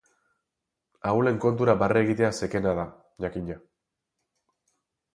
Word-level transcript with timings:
Ahulen 1.11 1.37
kontura 1.43 1.77
barre 1.85 2.03
egitea 2.07 2.33
zekena 2.41 2.75
da, 2.83 2.89
jakina. 3.27 3.63